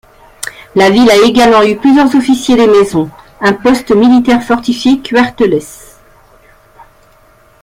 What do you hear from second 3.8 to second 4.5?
militaire